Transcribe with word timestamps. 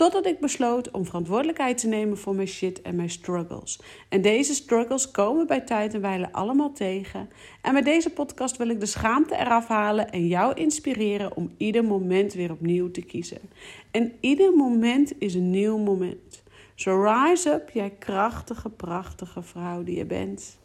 Totdat 0.00 0.26
ik 0.26 0.40
besloot 0.40 0.90
om 0.90 1.04
verantwoordelijkheid 1.04 1.78
te 1.78 1.86
nemen 1.86 2.18
voor 2.18 2.34
mijn 2.34 2.48
shit 2.48 2.82
en 2.82 2.96
mijn 2.96 3.10
struggles. 3.10 3.80
En 4.08 4.22
deze 4.22 4.54
struggles 4.54 5.10
komen 5.10 5.46
bij 5.46 5.60
tijd 5.60 5.94
en 5.94 6.00
wijle 6.00 6.32
allemaal 6.32 6.72
tegen. 6.72 7.30
En 7.62 7.72
met 7.72 7.84
deze 7.84 8.10
podcast 8.10 8.56
wil 8.56 8.68
ik 8.68 8.80
de 8.80 8.86
schaamte 8.86 9.36
eraf 9.36 9.66
halen 9.66 10.10
en 10.10 10.26
jou 10.26 10.54
inspireren 10.54 11.36
om 11.36 11.54
ieder 11.56 11.84
moment 11.84 12.32
weer 12.32 12.50
opnieuw 12.50 12.90
te 12.90 13.02
kiezen. 13.02 13.38
En 13.90 14.12
ieder 14.20 14.52
moment 14.52 15.12
is 15.18 15.34
een 15.34 15.50
nieuw 15.50 15.78
moment. 15.78 16.42
So 16.74 17.02
rise 17.02 17.50
up, 17.50 17.70
jij 17.70 17.90
krachtige, 17.90 18.68
prachtige 18.68 19.42
vrouw 19.42 19.82
die 19.82 19.96
je 19.96 20.06
bent. 20.06 20.58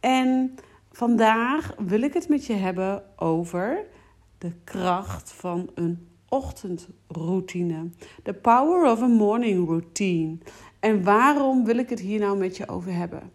En 0.00 0.54
vandaag 0.92 1.74
wil 1.78 2.02
ik 2.02 2.14
het 2.14 2.28
met 2.28 2.46
je 2.46 2.54
hebben 2.54 3.02
over 3.16 3.84
de 4.38 4.52
kracht 4.64 5.32
van 5.32 5.70
een 5.74 6.06
ochtendroutine. 6.32 7.90
The 8.22 8.32
power 8.32 8.90
of 8.90 9.02
a 9.02 9.06
morning 9.06 9.68
routine. 9.68 10.38
En 10.80 11.04
waarom 11.04 11.64
wil 11.64 11.76
ik 11.76 11.88
het 11.90 12.00
hier 12.00 12.20
nou 12.20 12.38
met 12.38 12.56
je 12.56 12.68
over 12.68 12.92
hebben? 12.92 13.32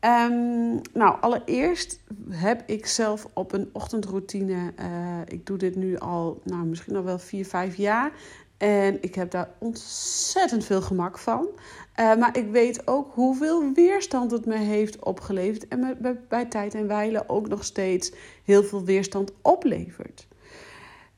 Um, 0.00 0.80
nou, 0.92 1.20
allereerst 1.20 2.00
heb 2.30 2.62
ik 2.66 2.86
zelf 2.86 3.26
op 3.32 3.52
een 3.52 3.68
ochtendroutine. 3.72 4.72
Uh, 4.80 5.20
ik 5.26 5.46
doe 5.46 5.56
dit 5.56 5.76
nu 5.76 5.98
al, 5.98 6.40
nou, 6.44 6.64
misschien 6.64 6.96
al 6.96 7.04
wel 7.04 7.18
4, 7.18 7.46
5 7.46 7.74
jaar. 7.74 8.12
En 8.56 9.02
ik 9.02 9.14
heb 9.14 9.30
daar 9.30 9.50
ontzettend 9.58 10.64
veel 10.64 10.82
gemak 10.82 11.18
van. 11.18 11.48
Uh, 12.00 12.16
maar 12.16 12.38
ik 12.38 12.50
weet 12.50 12.86
ook 12.86 13.12
hoeveel 13.14 13.72
weerstand 13.72 14.30
het 14.30 14.46
me 14.46 14.56
heeft 14.56 14.98
opgeleverd. 14.98 15.68
En 15.68 15.80
me 15.80 15.96
bij, 15.98 16.20
bij 16.28 16.44
tijd 16.44 16.74
en 16.74 16.86
wijle 16.86 17.28
ook 17.28 17.48
nog 17.48 17.64
steeds 17.64 18.12
heel 18.44 18.64
veel 18.64 18.84
weerstand 18.84 19.32
oplevert. 19.42 20.26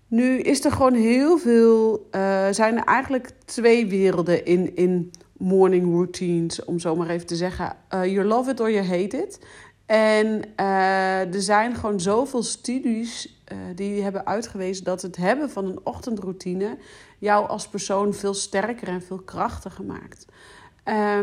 Nu 0.09 0.39
is 0.39 0.64
er 0.64 0.73
gewoon 0.73 0.95
heel 0.95 1.39
veel, 1.39 2.09
uh, 2.11 2.47
zijn 2.51 2.77
er 2.77 2.84
eigenlijk 2.84 3.31
twee 3.45 3.87
werelden 3.87 4.45
in, 4.45 4.77
in 4.77 5.11
morning 5.37 5.92
routines, 5.92 6.65
om 6.65 6.78
zo 6.78 6.97
maar 6.97 7.09
even 7.09 7.27
te 7.27 7.37
zeggen. 7.37 7.77
Uh, 7.95 8.05
you 8.05 8.27
love 8.27 8.50
it 8.50 8.61
or 8.61 8.70
you 8.70 8.87
hate 8.87 9.17
it. 9.17 9.41
En 9.87 10.27
uh, 10.61 11.34
er 11.34 11.42
zijn 11.42 11.75
gewoon 11.75 12.00
zoveel 12.00 12.42
studies 12.42 13.42
die 13.75 14.03
hebben 14.03 14.27
uitgewezen 14.27 14.84
dat 14.84 15.03
het 15.03 15.17
hebben 15.17 15.50
van 15.50 15.67
een 15.67 15.81
ochtendroutine 15.83 16.77
jou 17.19 17.48
als 17.48 17.69
persoon 17.69 18.15
veel 18.15 18.34
sterker 18.34 18.89
en 18.89 19.03
veel 19.03 19.19
krachtiger 19.19 19.84
maakt. 19.84 20.27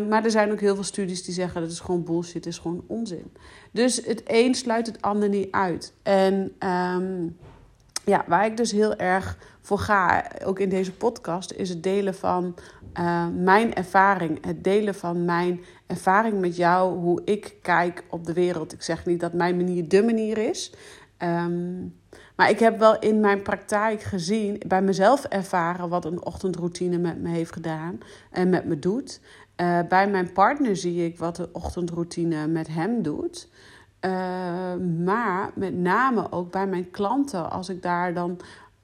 maar 0.09 0.23
er 0.23 0.31
zijn 0.31 0.52
ook 0.52 0.59
heel 0.59 0.75
veel 0.75 0.83
studies 0.83 1.23
die 1.23 1.33
zeggen 1.33 1.61
dat 1.61 1.72
is 1.72 1.80
gewoon 1.80 2.03
bullshit, 2.03 2.33
het 2.33 2.45
is 2.45 2.58
gewoon 2.58 2.83
onzin. 2.88 3.31
Dus 3.72 4.05
het 4.05 4.22
een 4.25 4.55
sluit 4.55 4.88
het 4.88 5.02
ander 5.02 5.30
niet 5.30 5.52
uit. 5.52 5.94
En 6.03 6.53
um, 6.70 7.38
ja, 8.06 8.23
waar 8.28 8.45
ik 8.45 8.58
dus 8.58 8.72
heel 8.72 8.95
erg 8.95 9.38
voor 9.61 9.80
ga, 9.80 10.31
ook 10.44 10.59
in 10.59 10.70
deze 10.70 10.94
podcast, 10.94 11.52
is 11.52 11.70
het 11.70 11.84
delen 11.84 12.16
van 12.16 12.56
uh, 13.00 13.28
mijn 13.38 13.73
ervaring. 13.73 14.45
Het 14.45 14.64
delen 14.64 14.95
van 14.95 15.25
mijn 15.25 15.61
ervaring 15.88 16.39
met 16.39 16.56
jou, 16.56 16.98
hoe 16.98 17.22
ik 17.26 17.56
kijk 17.61 18.03
op 18.09 18.26
de 18.26 18.33
wereld. 18.33 18.73
Ik 18.73 18.81
zeg 18.81 19.06
niet 19.06 19.20
dat 19.20 19.33
mijn 19.33 19.56
manier 19.56 19.88
de 19.88 20.03
manier 20.03 20.38
is. 20.38 20.73
Um, 21.17 21.95
maar 22.36 22.49
ik 22.49 22.60
heb 22.60 22.80
wel 22.80 22.99
in 22.99 23.20
mijn 23.20 23.42
praktijk 23.42 24.02
gezien, 24.02 24.61
bij 24.67 24.82
mezelf 24.82 25.23
ervaren 25.23 25.89
wat 25.89 26.05
een 26.05 26.26
ochtendroutine 26.26 26.98
met 26.98 27.21
me 27.21 27.30
heeft 27.30 27.54
gedaan 27.54 27.99
en 28.32 28.49
met 28.49 28.65
me 28.65 28.80
doet. 28.80 29.20
Uh, 29.61 29.80
bij 29.89 30.10
mijn 30.10 30.32
partner 30.32 30.76
zie 30.76 31.05
ik 31.05 31.17
wat 31.17 31.36
de 31.36 31.49
ochtendroutine 31.52 32.48
met 32.48 32.67
hem 32.67 33.02
doet. 33.02 33.49
Uh, 34.05 34.76
maar 35.05 35.52
met 35.55 35.76
name 35.76 36.32
ook 36.32 36.52
bij 36.52 36.67
mijn 36.67 36.92
klanten, 36.92 37.52
als 37.52 37.70
ik 37.70 37.82
daar 37.82 38.14
dan 38.14 38.39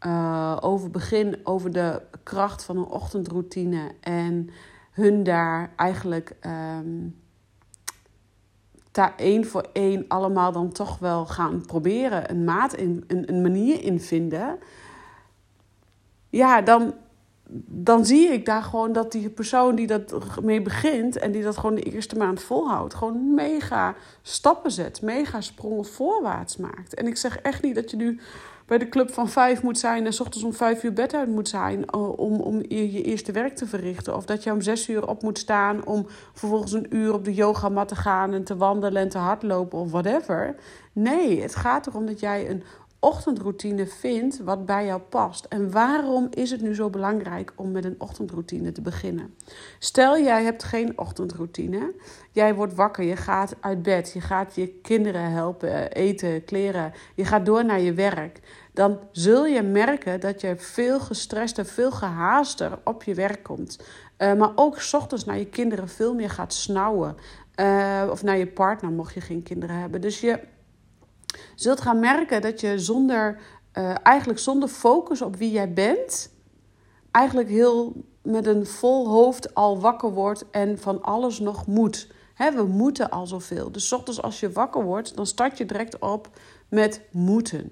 uh, 0.06 0.58
over 0.60 0.90
begin, 0.90 1.40
over 1.44 1.72
de 1.72 2.02
kracht 2.24 2.64
van 2.64 2.78
een 2.78 2.86
ochtendroutine 2.86 3.92
en 4.00 4.50
hun 4.92 5.24
daar 5.24 5.74
eigenlijk 5.76 6.36
um, 6.46 7.20
één 9.18 9.46
voor 9.46 9.66
één 9.74 10.06
allemaal 10.08 10.52
dan 10.52 10.72
toch 10.72 11.00
wel 11.00 11.26
gaan 11.26 11.66
proberen, 11.66 12.30
een 12.30 12.44
maat 12.44 12.74
in, 12.74 13.04
een, 13.08 13.30
een 13.30 13.42
manier 13.42 13.84
in 13.84 14.00
vinden. 14.00 14.60
Ja, 16.30 16.62
dan, 16.62 16.94
dan 17.66 18.06
zie 18.06 18.28
ik 18.28 18.46
daar 18.46 18.64
gewoon 18.64 18.92
dat 18.92 19.12
die 19.12 19.30
persoon 19.30 19.76
die 19.76 19.88
dat 19.88 20.14
mee 20.42 20.62
begint 20.62 21.18
en 21.18 21.32
die 21.32 21.44
dat 21.44 21.58
gewoon 21.58 21.76
de 21.76 21.82
eerste 21.82 22.18
maand 22.18 22.42
volhoudt, 22.42 22.94
gewoon 22.94 23.34
mega 23.34 23.96
stappen 24.22 24.72
zet, 24.72 25.02
mega 25.02 25.42
sprongen 25.42 25.86
voorwaarts 25.86 26.58
maakt. 26.58 26.94
En 26.94 27.08
ik 27.08 27.18
zeg 27.18 27.38
echt 27.38 27.64
niet 27.64 27.76
dat 27.76 27.92
je 27.92 27.98
nu 27.98 28.20
bij 28.66 28.78
de 28.78 28.90
club 28.90 29.14
van 29.14 29.30
vijf 29.30 29.64
moet 29.64 29.80
zijn 29.80 30.06
en 30.06 30.14
s 30.14 30.20
ochtends 30.20 30.46
om 30.46 30.54
vijf 30.54 30.84
uur 30.84 30.94
bed 30.94 31.14
uit 31.14 31.30
moet 31.30 31.50
zijn 31.50 31.94
om, 31.94 32.40
om 32.40 32.56
je 32.68 33.04
eerste 33.04 33.32
werk 33.32 33.56
te 33.56 33.66
verrichten. 33.68 34.16
Of 34.16 34.26
dat 34.26 34.44
je 34.44 34.52
om 34.52 34.62
zes 34.62 34.90
uur 34.90 35.08
op 35.08 35.22
moet 35.22 35.38
staan 35.38 35.86
om 35.86 36.08
vervolgens 36.34 36.72
een 36.72 36.96
uur 36.96 37.14
op 37.14 37.26
de 37.26 37.34
yogamat 37.34 37.88
te 37.88 37.96
gaan 37.96 38.34
en 38.34 38.44
te 38.44 38.58
wandelen 38.58 39.02
en 39.02 39.10
te 39.10 39.18
hardlopen 39.18 39.80
of 39.80 39.92
whatever. 39.92 40.56
Nee, 40.94 41.42
het 41.42 41.56
gaat 41.56 41.88
erom 41.88 42.06
dat 42.06 42.20
jij 42.20 42.50
een 42.50 42.64
ochtendroutine 43.02 43.88
vindt 43.88 44.40
wat 44.44 44.66
bij 44.66 44.86
jou 44.86 45.02
past. 45.02 45.46
En 45.46 45.72
waarom 45.72 46.28
is 46.30 46.52
het 46.52 46.62
nu 46.62 46.76
zo 46.76 46.90
belangrijk 46.90 47.54
om 47.56 47.72
met 47.72 47.86
een 47.86 47.96
ochtendroutine 47.98 48.72
te 48.72 48.82
beginnen? 48.82 49.36
Stel, 49.80 50.20
jij 50.20 50.44
hebt 50.44 50.64
geen 50.64 50.98
ochtendroutine. 50.98 51.94
Jij 52.32 52.56
wordt 52.56 52.74
wakker, 52.74 53.04
je 53.04 53.16
gaat 53.16 53.56
uit 53.60 53.84
bed, 53.84 54.12
je 54.14 54.22
gaat 54.22 54.56
je 54.56 54.68
kinderen 54.68 55.32
helpen, 55.32 55.92
eten, 55.92 56.46
kleren. 56.46 56.94
Je 57.16 57.26
gaat 57.26 57.46
door 57.46 57.66
naar 57.66 57.82
je 57.82 57.94
werk. 57.94 58.40
Dan 58.74 59.00
zul 59.12 59.46
je 59.46 59.62
merken 59.62 60.20
dat 60.20 60.42
je 60.42 60.56
veel 60.58 61.00
gestrester, 61.00 61.66
veel 61.66 61.92
gehaaster 61.92 62.80
op 62.84 63.04
je 63.04 63.14
werk 63.14 63.44
komt. 63.44 63.80
Uh, 64.18 64.34
maar 64.34 64.52
ook 64.56 64.80
s 64.80 64.94
ochtends 64.94 65.26
naar 65.26 65.38
je 65.38 65.46
kinderen 65.46 65.90
veel 65.90 66.14
meer 66.14 66.30
gaat 66.30 66.54
snauwen. 66.54 67.16
Uh, 67.56 68.04
of 68.10 68.24
naar 68.24 68.38
je 68.38 68.48
partner, 68.48 68.92
mocht 68.92 69.14
je 69.14 69.22
geen 69.22 69.44
kinderen 69.44 69.76
hebben. 69.76 70.02
Dus 70.02 70.20
je 70.20 70.40
zult 71.56 71.82
gaan 71.82 72.00
merken 72.00 72.42
dat 72.42 72.60
je 72.62 72.80
zonder, 72.80 73.40
uh, 73.74 73.96
eigenlijk 74.04 74.40
zonder 74.40 74.70
focus 74.70 75.22
op 75.22 75.36
wie 75.36 75.52
jij 75.52 75.74
bent, 75.74 76.34
eigenlijk 77.12 77.50
heel 77.50 77.94
met 78.22 78.46
een 78.46 78.66
vol 78.66 79.08
hoofd 79.08 79.56
al 79.56 79.80
wakker 79.80 80.12
wordt 80.12 80.46
en 80.50 80.80
van 80.80 81.02
alles 81.02 81.40
nog 81.40 81.68
moet. 81.68 82.08
He, 82.34 82.52
we 82.52 82.64
moeten 82.64 83.10
al 83.10 83.28
zoveel. 83.28 83.72
Dus 83.72 83.94
ochtends 83.94 84.22
als 84.22 84.40
je 84.40 84.52
wakker 84.52 84.84
wordt, 84.84 85.16
dan 85.16 85.26
start 85.26 85.58
je 85.58 85.66
direct 85.66 86.00
op 86.00 86.30
met 86.70 87.02
moeten. 87.12 87.72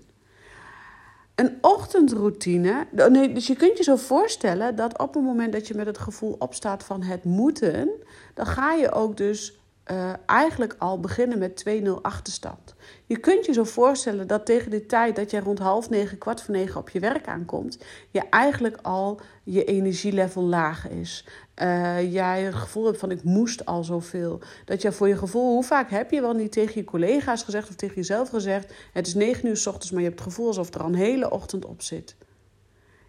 Een 1.36 1.58
ochtendroutine, 1.62 2.88
nee, 3.10 3.34
dus 3.34 3.48
je 3.48 3.56
kunt 3.56 3.78
je 3.78 3.84
zo 3.84 3.96
voorstellen 3.96 4.76
dat 4.76 4.98
op 4.98 5.14
het 5.14 5.24
moment 5.24 5.54
dat 5.54 5.68
je 5.68 5.74
met 5.74 5.86
het 5.86 5.98
gevoel 5.98 6.36
opstaat 6.40 6.84
van 6.84 7.02
het 7.02 7.24
moeten, 7.24 7.90
dan 8.34 8.46
ga 8.46 8.74
je 8.74 8.92
ook 8.92 9.18
dus 9.18 9.59
uh, 9.92 10.14
eigenlijk 10.26 10.76
al 10.78 11.00
beginnen 11.00 11.40
met 11.40 11.66
2-0 11.70 11.90
achterstand. 12.02 12.76
Je 13.06 13.18
kunt 13.18 13.46
je 13.46 13.54
zo 13.54 13.64
voorstellen 13.64 14.28
dat 14.28 14.46
tegen 14.46 14.72
de 14.72 14.86
tijd 14.86 15.16
dat 15.16 15.32
jij 15.32 15.40
rond 15.40 15.60
half 15.60 15.90
negen, 15.90 16.18
kwart 16.18 16.42
voor 16.42 16.56
negen 16.56 16.80
op 16.80 16.90
je 16.90 17.00
werk 17.00 17.28
aankomt, 17.28 17.78
je 18.12 18.30
eigenlijk 18.30 18.78
al 18.82 19.20
je 19.44 19.64
energielevel 19.64 20.44
laag 20.44 20.90
is. 20.90 21.26
Uh, 21.62 22.14
jij 22.14 22.42
het 22.42 22.56
gevoel 22.56 22.86
hebt 22.86 23.00
van 23.00 23.12
ik 23.12 23.24
moest 23.24 23.66
al 23.66 23.84
zoveel. 23.84 24.42
Dat 24.66 24.82
je 24.82 24.92
voor 24.92 25.08
je 25.08 25.18
gevoel, 25.18 25.54
hoe 25.54 25.64
vaak 25.64 25.90
heb 25.90 26.12
je 26.12 26.22
wel 26.22 26.34
niet 26.34 26.52
tegen 26.52 26.74
je 26.76 26.84
collega's 26.84 27.44
gezegd 27.44 27.70
of 27.70 27.76
tegen 27.76 27.96
jezelf 27.96 28.30
gezegd: 28.30 28.74
Het 28.94 29.08
is 29.08 29.14
negen 29.14 29.48
uur 29.48 29.58
s 29.58 29.68
ochtends, 29.68 29.92
maar 29.92 30.02
je 30.02 30.08
hebt 30.08 30.20
het 30.20 30.30
gevoel 30.30 30.48
alsof 30.48 30.74
er 30.74 30.82
al 30.82 30.88
een 30.88 30.96
hele 30.96 31.32
ochtend 31.32 31.66
op 31.66 31.82
zit. 31.82 32.16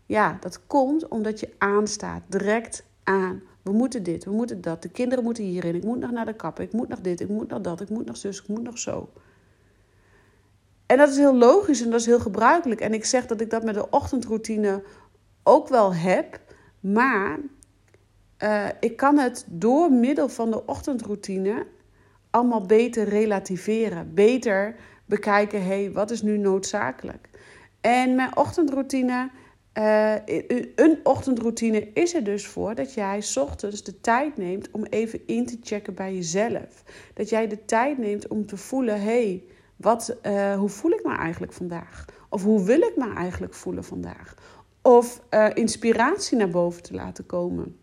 Ja, 0.07 0.37
dat 0.41 0.67
komt 0.67 1.09
omdat 1.09 1.41
je 1.41 1.55
aanstaat, 1.59 2.23
direct 2.29 2.85
aan. 3.05 3.43
We 3.63 3.73
moeten 3.73 4.03
dit, 4.03 4.25
we 4.25 4.31
moeten 4.31 4.61
dat. 4.61 4.83
De 4.83 4.89
kinderen 4.89 5.25
moeten 5.25 5.45
hierin. 5.45 5.75
Ik 5.75 5.85
moet 5.85 5.99
nog 5.99 6.11
naar 6.11 6.27
de 6.27 6.35
kapper. 6.35 6.65
Ik 6.65 6.73
moet 6.73 6.89
nog 6.89 7.01
dit, 7.01 7.21
ik 7.21 7.29
moet 7.29 7.49
nog 7.49 7.61
dat. 7.61 7.81
Ik 7.81 7.89
moet 7.89 8.07
nog 8.07 8.17
zus, 8.17 8.41
ik 8.41 8.49
moet 8.49 8.63
nog 8.63 8.79
zo. 8.79 9.09
En 10.87 10.97
dat 10.97 11.09
is 11.09 11.17
heel 11.17 11.37
logisch 11.37 11.83
en 11.83 11.91
dat 11.91 12.01
is 12.01 12.07
heel 12.07 12.21
gebruikelijk. 12.21 12.81
En 12.81 12.95
ik 12.95 13.05
zeg 13.05 13.27
dat 13.27 13.41
ik 13.41 13.51
dat 13.51 13.65
met 13.65 13.75
de 13.75 13.91
ochtendroutine 13.91 14.83
ook 15.43 15.69
wel 15.69 15.95
heb. 15.95 16.41
Maar 16.81 17.39
uh, 18.39 18.67
ik 18.81 18.97
kan 18.97 19.19
het 19.19 19.45
door 19.49 19.93
middel 19.93 20.29
van 20.29 20.51
de 20.51 20.67
ochtendroutine 20.67 21.67
allemaal 22.31 22.67
beter 22.67 23.09
relativeren. 23.09 24.15
Beter 24.15 24.77
bekijken, 25.05 25.63
hé, 25.63 25.83
hey, 25.83 25.93
wat 25.93 26.11
is 26.11 26.23
nu 26.23 26.39
noodzakelijk? 26.39 27.29
En 27.81 28.15
mijn 28.15 28.37
ochtendroutine 28.37 29.31
uh, 29.75 30.15
een 30.75 31.01
ochtendroutine 31.03 31.93
is 31.93 32.15
er 32.15 32.25
dus 32.25 32.47
voor 32.47 32.75
dat 32.75 32.95
jij 32.95 33.23
ochtends 33.35 33.83
de 33.83 34.01
tijd 34.01 34.37
neemt 34.37 34.71
om 34.71 34.85
even 34.85 35.27
in 35.27 35.47
te 35.47 35.59
checken 35.63 35.95
bij 35.95 36.15
jezelf. 36.15 36.83
Dat 37.15 37.29
jij 37.29 37.49
de 37.49 37.65
tijd 37.65 37.99
neemt 37.99 38.29
om 38.29 38.47
te 38.47 38.57
voelen: 38.57 39.01
hé, 39.01 39.25
hey, 39.25 39.45
wat, 39.77 40.17
uh, 40.27 40.55
hoe 40.55 40.69
voel 40.69 40.91
ik 40.91 41.05
me 41.05 41.17
eigenlijk 41.17 41.53
vandaag? 41.53 42.05
Of 42.29 42.43
hoe 42.43 42.65
wil 42.65 42.81
ik 42.81 42.97
me 42.97 43.13
eigenlijk 43.15 43.55
voelen 43.55 43.85
vandaag? 43.85 44.35
Of 44.83 45.23
uh, 45.31 45.49
inspiratie 45.55 46.37
naar 46.39 46.51
boven 46.51 46.83
te 46.83 46.95
laten 46.95 47.27
komen. 47.27 47.80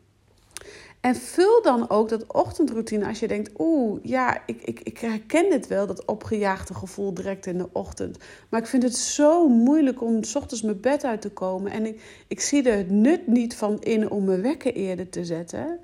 En 1.02 1.16
vul 1.16 1.62
dan 1.62 1.90
ook 1.90 2.10
dat 2.10 2.34
ochtendroutine 2.34 3.08
als 3.08 3.20
je 3.20 3.28
denkt: 3.28 3.52
oeh, 3.58 4.00
ja, 4.04 4.42
ik, 4.46 4.62
ik, 4.62 4.80
ik 4.80 4.98
herken 4.98 5.50
dit 5.50 5.68
wel, 5.68 5.88
dat 5.88 6.06
opgejaagde 6.06 6.74
gevoel 6.74 7.14
direct 7.14 7.46
in 7.46 7.58
de 7.58 7.70
ochtend. 7.72 8.18
Maar 8.50 8.60
ik 8.60 8.68
vind 8.68 8.84
het 8.84 8.96
zo 8.96 9.48
moeilijk 9.48 10.02
om 10.02 10.24
s 10.24 10.36
ochtends 10.36 10.64
mijn 10.64 10.80
bed 10.80 11.04
uit 11.04 11.22
te 11.22 11.30
komen. 11.30 11.72
En 11.72 11.86
ik, 11.86 12.24
ik 12.28 12.42
zie 12.42 12.70
er 12.70 12.78
het 12.78 12.90
nut 12.90 13.28
niet 13.28 13.56
van 13.56 13.82
in 13.82 14.12
om 14.12 14.24
mijn 14.24 14.42
wekker 14.42 14.74
eerder 14.74 15.10
te 15.10 15.26
zetten. 15.26 15.80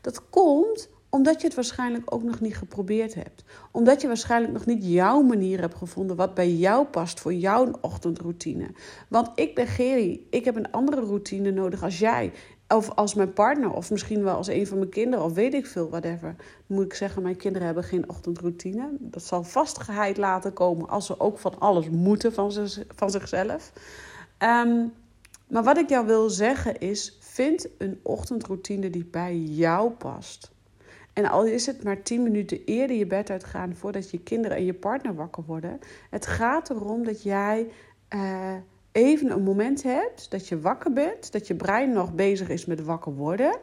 Dat 0.00 0.28
komt 0.30 0.88
omdat 1.14 1.40
je 1.40 1.46
het 1.46 1.56
waarschijnlijk 1.56 2.14
ook 2.14 2.22
nog 2.22 2.40
niet 2.40 2.56
geprobeerd 2.56 3.14
hebt. 3.14 3.44
Omdat 3.70 4.00
je 4.00 4.06
waarschijnlijk 4.06 4.52
nog 4.52 4.66
niet 4.66 4.84
jouw 4.84 5.22
manier 5.22 5.60
hebt 5.60 5.74
gevonden 5.74 6.16
wat 6.16 6.34
bij 6.34 6.50
jou 6.50 6.86
past 6.86 7.20
voor 7.20 7.34
jouw 7.34 7.70
ochtendroutine. 7.80 8.66
Want 9.08 9.30
ik 9.34 9.54
ben 9.54 9.66
Geri, 9.66 10.26
ik 10.30 10.44
heb 10.44 10.56
een 10.56 10.70
andere 10.70 11.00
routine 11.00 11.50
nodig 11.50 11.82
als 11.82 11.98
jij. 11.98 12.32
Of 12.74 12.90
als 12.90 13.14
mijn 13.14 13.32
partner, 13.32 13.72
of 13.72 13.90
misschien 13.90 14.22
wel 14.22 14.36
als 14.36 14.48
een 14.48 14.66
van 14.66 14.78
mijn 14.78 14.90
kinderen, 14.90 15.24
of 15.24 15.32
weet 15.32 15.54
ik 15.54 15.66
veel, 15.66 15.88
whatever. 15.88 16.34
Moet 16.66 16.84
ik 16.84 16.94
zeggen, 16.94 17.22
mijn 17.22 17.36
kinderen 17.36 17.66
hebben 17.66 17.84
geen 17.84 18.08
ochtendroutine. 18.08 18.88
Dat 18.98 19.22
zal 19.22 19.42
vast 19.42 19.78
geheid 19.78 20.16
laten 20.16 20.52
komen 20.52 20.88
als 20.88 21.06
ze 21.06 21.20
ook 21.20 21.38
van 21.38 21.58
alles 21.58 21.90
moeten 21.90 22.32
van, 22.32 22.52
ze, 22.52 22.86
van 22.94 23.10
zichzelf. 23.10 23.72
Um, 24.38 24.92
maar 25.52 25.62
wat 25.62 25.78
ik 25.78 25.88
jou 25.88 26.06
wil 26.06 26.30
zeggen 26.30 26.78
is, 26.78 27.16
vind 27.20 27.68
een 27.78 28.00
ochtendroutine 28.02 28.90
die 28.90 29.04
bij 29.04 29.36
jou 29.36 29.90
past. 29.90 30.50
En 31.12 31.26
al 31.30 31.44
is 31.44 31.66
het 31.66 31.84
maar 31.84 32.02
10 32.02 32.22
minuten 32.22 32.64
eerder 32.64 32.96
je 32.96 33.06
bed 33.06 33.30
uitgaan 33.30 33.76
voordat 33.76 34.10
je 34.10 34.18
kinderen 34.18 34.56
en 34.56 34.64
je 34.64 34.74
partner 34.74 35.14
wakker 35.14 35.44
worden. 35.46 35.78
Het 36.10 36.26
gaat 36.26 36.70
erom 36.70 37.04
dat 37.04 37.22
jij 37.22 37.70
uh, 38.14 38.54
even 38.92 39.30
een 39.30 39.42
moment 39.42 39.82
hebt 39.82 40.30
dat 40.30 40.48
je 40.48 40.60
wakker 40.60 40.92
bent, 40.92 41.32
dat 41.32 41.46
je 41.46 41.54
brein 41.54 41.92
nog 41.92 42.14
bezig 42.14 42.48
is 42.48 42.64
met 42.64 42.84
wakker 42.84 43.14
worden. 43.14 43.58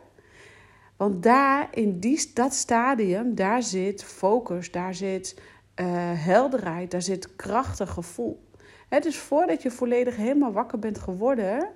Want 0.98 1.24
daar, 1.24 1.68
in 1.72 2.00
die, 2.00 2.32
dat 2.34 2.54
stadium, 2.54 3.36
daar 3.36 3.64
zit 3.64 4.04
focus, 4.04 4.72
daar 4.72 4.96
zit 4.96 5.42
uh, 5.76 5.86
helderheid, 6.14 6.92
daar 6.92 7.02
zit 7.02 7.36
krachtig 7.36 7.90
gevoel. 7.90 8.48
Het 8.90 9.04
dus 9.04 9.18
voordat 9.18 9.62
je 9.62 9.72
volledig 9.72 10.16
helemaal 10.16 10.52
wakker 10.52 10.80
bent 10.80 11.00
geworden, 11.00 11.70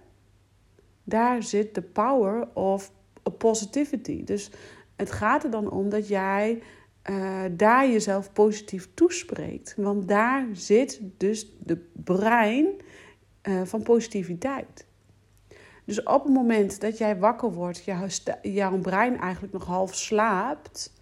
daar 1.04 1.44
zit 1.44 1.76
de 1.76 1.82
power 1.82 2.48
of 2.54 2.92
positivity. 3.38 4.24
Dus 4.24 4.52
het 4.96 5.12
gaat 5.12 5.44
er 5.44 5.52
dan 5.52 5.72
om 5.72 5.90
dat 5.90 6.08
jij 6.08 6.62
uh, 7.10 7.42
daar 7.52 7.90
jezelf 7.90 8.34
positief 8.34 8.90
toespreekt. 8.94 9.74
Want 9.78 10.08
daar 10.08 10.48
zit 10.52 11.00
dus 11.18 11.56
de 11.60 11.90
brein 12.04 12.68
uh, 13.44 13.62
van 13.64 13.84
positiviteit. 13.84 14.86
Dus 15.86 16.04
op 16.04 16.24
het 16.24 16.34
moment 16.34 16.82
dat 16.82 16.98
jij 16.98 17.18
wakker 17.18 17.52
wordt, 17.52 17.84
jouw, 17.84 18.08
jouw 18.42 18.78
brein 18.78 19.20
eigenlijk 19.20 19.54
nog 19.54 19.66
half 19.66 19.96
slaapt, 19.96 20.94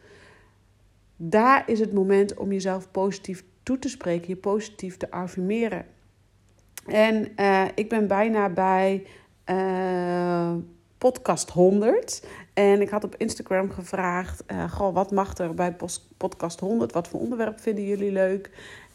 daar 1.16 1.70
is 1.70 1.80
het 1.80 1.94
moment 1.94 2.38
om 2.38 2.52
jezelf 2.52 2.92
positief 2.92 3.44
toe 3.64 3.80
te 3.80 3.90
spreken, 3.90 4.28
je 4.28 4.36
positief 4.36 4.98
te 4.98 5.12
affirmeren. 5.12 5.86
En 6.86 7.32
uh, 7.36 7.66
ik 7.76 7.90
ben 7.90 8.08
bijna 8.08 8.50
bij 8.50 9.08
uh, 9.46 10.54
podcast 10.98 11.50
100. 11.50 12.28
En 12.54 12.82
ik 12.82 12.90
had 12.90 13.04
op 13.04 13.16
Instagram 13.16 13.70
gevraagd: 13.70 14.44
uh, 14.52 14.72
Goh, 14.72 14.94
wat 14.94 15.12
mag 15.12 15.38
er 15.38 15.54
bij 15.54 15.76
podcast 16.18 16.60
100? 16.60 16.94
Wat 16.94 17.08
voor 17.08 17.20
onderwerp 17.20 17.60
vinden 17.60 17.86
jullie 17.86 18.12
leuk? 18.12 18.50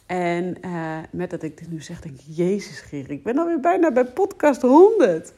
En 0.07 0.57
uh, 0.65 0.97
met 1.11 1.29
dat 1.29 1.43
ik 1.43 1.57
dit 1.57 1.71
nu 1.71 1.81
zeg, 1.81 2.01
denk 2.01 2.15
ik: 2.15 2.25
Jezus, 2.27 2.79
Geer, 2.79 3.11
ik 3.11 3.23
ben 3.23 3.37
alweer 3.37 3.59
bijna 3.59 3.91
bij 3.91 4.05
podcast 4.05 4.61
100. 4.61 5.33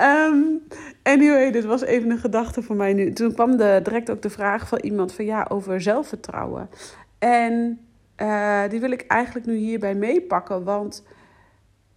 Um, 0.00 0.62
anyway, 1.02 1.50
dit 1.50 1.64
was 1.64 1.82
even 1.82 2.10
een 2.10 2.18
gedachte 2.18 2.62
voor 2.62 2.76
mij 2.76 2.92
nu. 2.92 3.12
Toen 3.12 3.32
kwam 3.32 3.56
de, 3.56 3.80
direct 3.82 4.10
ook 4.10 4.22
de 4.22 4.30
vraag 4.30 4.68
van 4.68 4.78
iemand: 4.78 5.12
van 5.12 5.24
ja, 5.24 5.46
over 5.48 5.80
zelfvertrouwen. 5.80 6.68
En 7.18 7.80
uh, 8.16 8.68
die 8.68 8.80
wil 8.80 8.90
ik 8.90 9.04
eigenlijk 9.06 9.46
nu 9.46 9.56
hierbij 9.56 9.94
meepakken, 9.94 10.64
want 10.64 11.04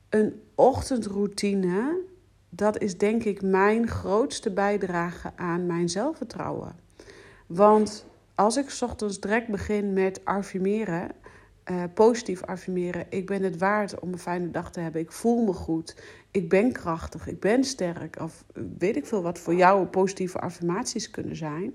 een 0.09 0.42
ochtendroutine 0.56 2.09
dat 2.53 2.80
is 2.80 2.98
denk 2.98 3.24
ik 3.24 3.42
mijn 3.42 3.88
grootste 3.88 4.51
bijdrage 4.51 5.31
aan 5.36 5.65
mijn 5.65 5.89
zelfvertrouwen. 5.89 6.75
Want 7.48 8.06
als 8.36 8.57
ik 8.57 8.77
ochtends 8.81 9.19
direct 9.19 9.48
begin 9.48 9.94
met 9.94 10.25
affirmeren, 10.25 11.12
uh, 11.71 11.83
positief 11.94 12.44
affirmeren, 12.44 13.06
ik 13.09 13.25
ben 13.25 13.44
het 13.44 13.57
waard 13.57 14.00
om 14.00 14.12
een 14.12 14.19
fijne 14.19 14.51
dag 14.51 14.71
te 14.71 14.79
hebben, 14.79 15.01
ik 15.01 15.12
voel 15.12 15.44
me 15.45 15.53
goed, 15.53 15.95
ik 16.31 16.50
ben 16.50 16.71
krachtig, 16.71 17.27
ik 17.27 17.39
ben 17.39 17.63
sterk, 17.63 18.21
of 18.21 18.44
weet 18.77 18.95
ik 18.95 19.06
veel 19.06 19.21
wat 19.21 19.39
voor 19.39 19.56
jou 19.56 19.85
positieve 19.85 20.39
affirmaties 20.39 21.09
kunnen 21.09 21.35
zijn. 21.35 21.73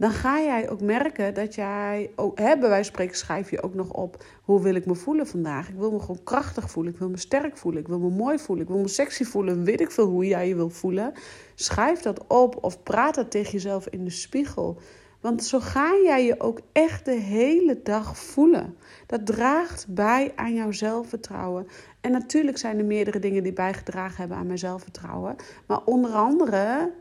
Dan 0.00 0.10
ga 0.10 0.40
jij 0.40 0.70
ook 0.70 0.80
merken 0.80 1.34
dat 1.34 1.54
jij, 1.54 2.10
ook, 2.16 2.38
hè, 2.38 2.58
bij 2.58 2.68
wijze 2.68 2.90
spreken 2.90 3.16
schrijf 3.16 3.50
je 3.50 3.62
ook 3.62 3.74
nog 3.74 3.92
op, 3.92 4.24
hoe 4.42 4.62
wil 4.62 4.74
ik 4.74 4.86
me 4.86 4.94
voelen 4.94 5.26
vandaag? 5.26 5.68
Ik 5.68 5.74
wil 5.74 5.90
me 5.90 6.00
gewoon 6.00 6.22
krachtig 6.24 6.70
voelen, 6.70 6.92
ik 6.92 6.98
wil 6.98 7.08
me 7.08 7.16
sterk 7.16 7.56
voelen, 7.56 7.80
ik 7.80 7.88
wil 7.88 7.98
me 7.98 8.08
mooi 8.08 8.38
voelen, 8.38 8.64
ik 8.64 8.70
wil 8.70 8.80
me 8.80 8.88
sexy 8.88 9.24
voelen, 9.24 9.64
weet 9.64 9.80
ik 9.80 9.90
veel 9.90 10.06
hoe 10.06 10.26
jij 10.26 10.48
je 10.48 10.54
wil 10.54 10.70
voelen. 10.70 11.12
Schrijf 11.54 12.00
dat 12.00 12.26
op 12.26 12.64
of 12.64 12.82
praat 12.82 13.14
dat 13.14 13.30
tegen 13.30 13.52
jezelf 13.52 13.88
in 13.88 14.04
de 14.04 14.10
spiegel. 14.10 14.80
Want 15.20 15.44
zo 15.44 15.60
ga 15.60 15.94
jij 16.04 16.24
je 16.24 16.40
ook 16.40 16.60
echt 16.72 17.04
de 17.04 17.14
hele 17.14 17.80
dag 17.82 18.18
voelen. 18.18 18.76
Dat 19.06 19.26
draagt 19.26 19.86
bij 19.88 20.32
aan 20.36 20.54
jouw 20.54 20.72
zelfvertrouwen. 20.72 21.66
En 22.00 22.12
natuurlijk 22.12 22.58
zijn 22.58 22.78
er 22.78 22.84
meerdere 22.84 23.18
dingen 23.18 23.42
die 23.42 23.52
bijgedragen 23.52 24.16
hebben 24.16 24.36
aan 24.36 24.46
mijn 24.46 24.58
zelfvertrouwen. 24.58 25.36
Maar 25.66 25.84
onder 25.84 26.10
andere 26.10 26.92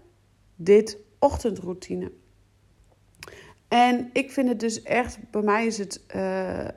dit 0.56 0.98
ochtendroutine. 1.20 2.12
En 3.68 4.10
ik 4.14 4.32
vind 4.32 4.48
het 4.48 4.60
dus 4.60 4.84
echt, 4.84 5.18
bij 5.32 5.42
mij 5.42 5.66
is 5.66 5.78
het 5.78 6.04
uh, 6.16 6.68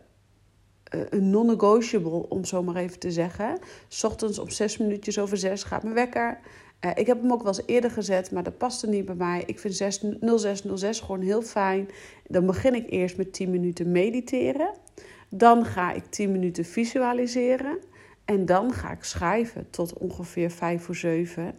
een 0.91 1.31
non-negotiable, 1.31 2.29
om 2.29 2.45
zo 2.45 2.63
maar 2.63 2.77
even 2.77 2.99
te 2.99 3.11
zeggen. 3.11 3.59
S 3.89 4.05
ochtends 4.05 4.39
om 4.39 4.51
zes 4.51 4.79
minuutjes 4.79 5.19
over 5.19 5.37
zes 5.37 5.63
gaat 5.63 5.83
mijn 5.83 5.95
wekker. 5.95 6.39
Uh, 6.85 6.91
ik 6.95 7.07
heb 7.07 7.21
hem 7.21 7.33
ook 7.33 7.43
wel 7.43 7.53
eens 7.57 7.67
eerder 7.67 7.91
gezet, 7.91 8.31
maar 8.31 8.43
dat 8.43 8.59
paste 8.59 8.89
niet 8.89 9.05
bij 9.05 9.15
mij. 9.15 9.43
Ik 9.47 9.59
vind 9.59 9.75
6, 9.75 9.99
0606 10.21 11.01
gewoon 11.01 11.21
heel 11.21 11.43
fijn. 11.43 11.89
Dan 12.27 12.47
begin 12.47 12.75
ik 12.75 12.91
eerst 12.91 13.17
met 13.17 13.33
10 13.33 13.51
minuten 13.51 13.93
mediteren. 13.93 14.71
Dan 15.29 15.65
ga 15.65 15.93
ik 15.93 16.05
10 16.05 16.33
minuten 16.33 16.65
visualiseren. 16.65 17.79
En 18.25 18.47
dan 18.47 18.73
ga 18.73 18.93
ik 18.93 19.05
schrijven 19.05 19.71
tot 19.71 19.99
ongeveer 19.99 20.51
5 20.51 20.83
voor 20.83 20.97
7. 20.97 21.55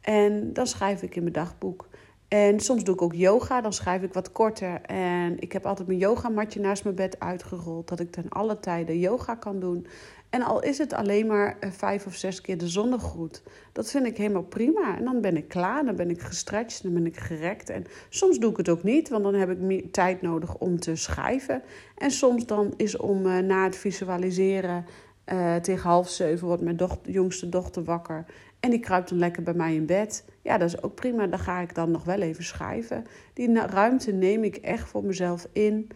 En 0.00 0.52
dan 0.52 0.66
schrijf 0.66 1.02
ik 1.02 1.16
in 1.16 1.22
mijn 1.22 1.34
dagboek. 1.34 1.87
En 2.28 2.60
soms 2.60 2.84
doe 2.84 2.94
ik 2.94 3.02
ook 3.02 3.14
yoga, 3.14 3.60
dan 3.60 3.72
schrijf 3.72 4.02
ik 4.02 4.12
wat 4.12 4.32
korter. 4.32 4.80
En 4.82 5.40
ik 5.40 5.52
heb 5.52 5.66
altijd 5.66 5.88
mijn 5.88 6.00
yogamatje 6.00 6.60
naast 6.60 6.84
mijn 6.84 6.96
bed 6.96 7.20
uitgerold, 7.20 7.88
dat 7.88 8.00
ik 8.00 8.10
ten 8.10 8.28
alle 8.28 8.60
tijden 8.60 8.98
yoga 8.98 9.34
kan 9.34 9.60
doen. 9.60 9.86
En 10.30 10.42
al 10.42 10.62
is 10.62 10.78
het 10.78 10.92
alleen 10.92 11.26
maar 11.26 11.56
eh, 11.60 11.70
vijf 11.70 12.06
of 12.06 12.14
zes 12.14 12.40
keer 12.40 12.58
de 12.58 12.68
zonnegroet, 12.68 13.42
dat 13.72 13.90
vind 13.90 14.06
ik 14.06 14.16
helemaal 14.16 14.42
prima. 14.42 14.96
En 14.96 15.04
dan 15.04 15.20
ben 15.20 15.36
ik 15.36 15.48
klaar, 15.48 15.84
dan 15.84 15.96
ben 15.96 16.10
ik 16.10 16.20
gestretched, 16.20 16.82
dan 16.82 16.94
ben 16.94 17.06
ik 17.06 17.16
gerekt. 17.16 17.70
En 17.70 17.84
soms 18.08 18.38
doe 18.38 18.50
ik 18.50 18.56
het 18.56 18.68
ook 18.68 18.82
niet, 18.82 19.08
want 19.08 19.24
dan 19.24 19.34
heb 19.34 19.50
ik 19.50 19.58
meer 19.58 19.90
tijd 19.90 20.22
nodig 20.22 20.56
om 20.56 20.80
te 20.80 20.96
schrijven. 20.96 21.62
En 21.96 22.10
soms 22.10 22.46
dan 22.46 22.74
is 22.76 22.96
om 22.96 23.26
uh, 23.26 23.38
na 23.38 23.64
het 23.64 23.76
visualiseren 23.76 24.86
uh, 25.32 25.56
tegen 25.56 25.88
half 25.88 26.08
zeven 26.08 26.46
wordt 26.46 26.62
mijn 26.62 26.76
dochter, 26.76 27.12
jongste 27.12 27.48
dochter 27.48 27.84
wakker. 27.84 28.24
En 28.60 28.70
die 28.70 28.80
kruipt 28.80 29.08
dan 29.08 29.18
lekker 29.18 29.42
bij 29.42 29.54
mij 29.54 29.74
in 29.74 29.86
bed. 29.86 30.24
Ja, 30.48 30.58
dat 30.58 30.68
is 30.68 30.82
ook 30.82 30.94
prima. 30.94 31.26
Dan 31.26 31.38
ga 31.38 31.60
ik 31.60 31.74
dan 31.74 31.90
nog 31.90 32.04
wel 32.04 32.20
even 32.20 32.44
schrijven. 32.44 33.04
Die 33.32 33.60
ruimte 33.60 34.12
neem 34.12 34.44
ik 34.44 34.56
echt 34.56 34.88
voor 34.88 35.04
mezelf 35.04 35.46
in 35.52 35.88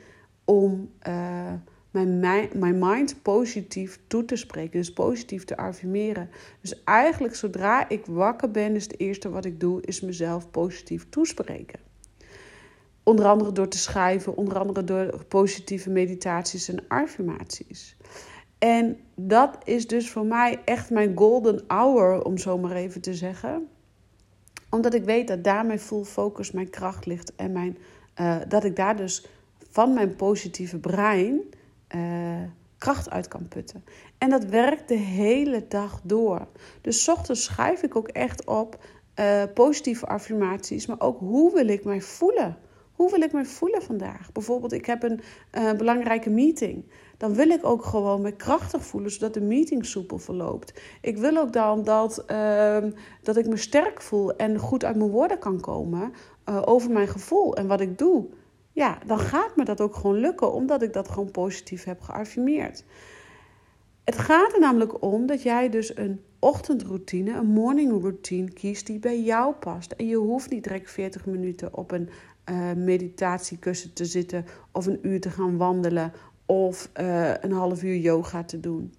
om 0.44 0.90
uh, 1.08 1.52
mijn, 1.90 2.78
mind 2.78 3.22
positief 3.22 4.00
toe 4.06 4.24
te 4.24 4.36
spreken. 4.36 4.78
Dus 4.78 4.92
positief 4.92 5.44
te 5.44 5.56
affirmeren. 5.56 6.30
Dus 6.60 6.84
eigenlijk 6.84 7.34
zodra 7.34 7.88
ik 7.88 8.06
wakker 8.06 8.50
ben, 8.50 8.74
is 8.74 8.82
het 8.82 9.00
eerste 9.00 9.30
wat 9.30 9.44
ik 9.44 9.60
doe, 9.60 9.80
is 9.82 10.00
mezelf 10.00 10.50
positief 10.50 11.06
toespreken. 11.08 11.80
Onder 13.02 13.26
andere 13.26 13.52
door 13.52 13.68
te 13.68 13.78
schrijven, 13.78 14.36
onder 14.36 14.58
andere 14.58 14.84
door 14.84 15.24
positieve 15.24 15.90
meditaties 15.90 16.68
en 16.68 16.84
affirmaties. 16.88 17.96
En 18.58 18.96
dat 19.14 19.58
is 19.64 19.86
dus 19.86 20.10
voor 20.10 20.26
mij 20.26 20.60
echt 20.64 20.90
mijn 20.90 21.16
golden 21.16 21.64
hour, 21.66 22.24
om 22.24 22.38
zo 22.38 22.58
maar 22.58 22.76
even 22.76 23.00
te 23.00 23.14
zeggen. 23.14 23.68
Omdat 24.74 24.94
ik 24.94 25.04
weet 25.04 25.28
dat 25.28 25.44
daar 25.44 25.66
mijn 25.66 25.78
full 25.78 26.04
focus, 26.04 26.50
mijn 26.50 26.70
kracht 26.70 27.06
ligt. 27.06 27.34
En 27.36 27.52
mijn, 27.52 27.78
uh, 28.20 28.36
dat 28.48 28.64
ik 28.64 28.76
daar 28.76 28.96
dus 28.96 29.26
van 29.70 29.92
mijn 29.92 30.16
positieve 30.16 30.78
brein 30.78 31.40
uh, 31.96 32.42
kracht 32.78 33.10
uit 33.10 33.28
kan 33.28 33.48
putten. 33.48 33.84
En 34.18 34.30
dat 34.30 34.44
werkt 34.44 34.88
de 34.88 34.94
hele 34.94 35.64
dag 35.68 36.00
door. 36.04 36.46
Dus 36.80 37.08
ochtends 37.08 37.44
schrijf 37.44 37.82
ik 37.82 37.96
ook 37.96 38.08
echt 38.08 38.46
op 38.46 38.84
uh, 39.20 39.42
positieve 39.54 40.06
affirmaties, 40.06 40.86
maar 40.86 41.00
ook 41.00 41.18
hoe 41.18 41.54
wil 41.54 41.68
ik 41.68 41.84
mij 41.84 42.00
voelen? 42.00 42.56
Hoe 42.92 43.10
wil 43.10 43.20
ik 43.20 43.32
mij 43.32 43.44
voelen 43.44 43.82
vandaag? 43.82 44.32
Bijvoorbeeld, 44.32 44.72
ik 44.72 44.86
heb 44.86 45.02
een 45.02 45.20
belangrijke 45.76 46.30
meeting. 46.30 46.84
Dan 47.22 47.34
wil 47.34 47.48
ik 47.48 47.64
ook 47.64 47.84
gewoon 47.84 48.20
me 48.20 48.32
krachtig 48.32 48.84
voelen, 48.84 49.10
zodat 49.10 49.34
de 49.34 49.40
meeting 49.40 49.86
soepel 49.86 50.18
verloopt. 50.18 50.80
Ik 51.00 51.16
wil 51.16 51.36
ook 51.36 51.52
dan 51.52 51.84
dat, 51.84 52.24
uh, 52.30 52.84
dat 53.22 53.36
ik 53.36 53.46
me 53.46 53.56
sterk 53.56 54.02
voel 54.02 54.36
en 54.36 54.58
goed 54.58 54.84
uit 54.84 54.96
mijn 54.96 55.10
woorden 55.10 55.38
kan 55.38 55.60
komen 55.60 56.12
uh, 56.48 56.62
over 56.64 56.90
mijn 56.90 57.08
gevoel 57.08 57.56
en 57.56 57.66
wat 57.66 57.80
ik 57.80 57.98
doe. 57.98 58.26
Ja, 58.72 58.98
dan 59.06 59.18
gaat 59.18 59.56
me 59.56 59.64
dat 59.64 59.80
ook 59.80 59.94
gewoon 59.94 60.16
lukken, 60.16 60.52
omdat 60.52 60.82
ik 60.82 60.92
dat 60.92 61.08
gewoon 61.08 61.30
positief 61.30 61.84
heb 61.84 62.00
geaffirmeerd. 62.00 62.84
Het 64.04 64.18
gaat 64.18 64.52
er 64.52 64.60
namelijk 64.60 65.02
om 65.02 65.26
dat 65.26 65.42
jij 65.42 65.68
dus 65.68 65.96
een 65.96 66.20
ochtendroutine, 66.38 67.36
een 67.36 67.46
morning 67.46 68.00
routine 68.00 68.52
kiest 68.52 68.86
die 68.86 68.98
bij 68.98 69.22
jou 69.22 69.54
past. 69.54 69.92
En 69.92 70.06
je 70.06 70.16
hoeft 70.16 70.50
niet 70.50 70.64
direct 70.64 70.90
40 70.90 71.26
minuten 71.26 71.76
op 71.76 71.90
een 71.90 72.08
uh, 72.50 72.72
meditatiekussen 72.72 73.92
te 73.92 74.04
zitten 74.04 74.44
of 74.72 74.86
een 74.86 74.98
uur 75.02 75.20
te 75.20 75.30
gaan 75.30 75.56
wandelen 75.56 76.12
of 76.52 76.90
uh, 77.00 77.34
een 77.40 77.52
half 77.52 77.82
uur 77.82 77.96
yoga 77.96 78.44
te 78.44 78.60
doen. 78.60 78.94